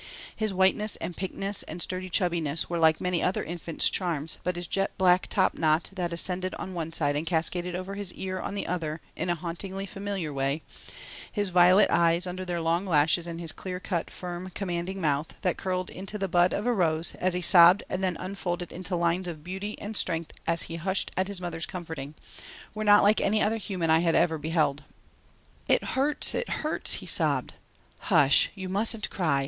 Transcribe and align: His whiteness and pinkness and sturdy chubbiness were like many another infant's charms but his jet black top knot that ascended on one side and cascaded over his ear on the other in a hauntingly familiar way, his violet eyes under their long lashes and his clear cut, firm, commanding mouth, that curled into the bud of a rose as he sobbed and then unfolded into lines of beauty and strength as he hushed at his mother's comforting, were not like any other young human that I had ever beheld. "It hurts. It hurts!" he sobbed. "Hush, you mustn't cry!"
His 0.35 0.51
whiteness 0.51 0.95
and 0.95 1.15
pinkness 1.15 1.61
and 1.61 1.79
sturdy 1.79 2.09
chubbiness 2.09 2.67
were 2.67 2.79
like 2.79 2.99
many 2.99 3.21
another 3.21 3.43
infant's 3.43 3.87
charms 3.87 4.39
but 4.43 4.55
his 4.55 4.65
jet 4.65 4.97
black 4.97 5.27
top 5.27 5.53
knot 5.53 5.91
that 5.93 6.11
ascended 6.11 6.55
on 6.55 6.73
one 6.73 6.91
side 6.91 7.15
and 7.15 7.27
cascaded 7.27 7.75
over 7.75 7.93
his 7.93 8.11
ear 8.13 8.39
on 8.39 8.55
the 8.55 8.65
other 8.65 8.99
in 9.15 9.29
a 9.29 9.35
hauntingly 9.35 9.85
familiar 9.85 10.33
way, 10.33 10.63
his 11.31 11.49
violet 11.49 11.91
eyes 11.91 12.25
under 12.25 12.43
their 12.43 12.59
long 12.61 12.83
lashes 12.87 13.27
and 13.27 13.39
his 13.39 13.51
clear 13.51 13.79
cut, 13.79 14.09
firm, 14.09 14.49
commanding 14.55 14.99
mouth, 14.99 15.35
that 15.43 15.55
curled 15.55 15.91
into 15.91 16.17
the 16.17 16.27
bud 16.27 16.51
of 16.51 16.65
a 16.65 16.73
rose 16.73 17.13
as 17.19 17.35
he 17.35 17.41
sobbed 17.43 17.83
and 17.87 18.03
then 18.03 18.17
unfolded 18.17 18.71
into 18.71 18.95
lines 18.95 19.27
of 19.27 19.43
beauty 19.43 19.77
and 19.79 19.95
strength 19.95 20.33
as 20.47 20.63
he 20.63 20.77
hushed 20.77 21.11
at 21.15 21.27
his 21.27 21.39
mother's 21.39 21.67
comforting, 21.67 22.15
were 22.73 22.83
not 22.83 23.03
like 23.03 23.21
any 23.21 23.39
other 23.39 23.57
young 23.57 23.77
human 23.83 23.89
that 23.89 23.95
I 23.97 23.99
had 23.99 24.15
ever 24.15 24.39
beheld. 24.39 24.83
"It 25.67 25.83
hurts. 25.83 26.33
It 26.33 26.49
hurts!" 26.49 26.93
he 26.95 27.05
sobbed. 27.05 27.53
"Hush, 27.99 28.49
you 28.55 28.67
mustn't 28.67 29.07
cry!" 29.11 29.39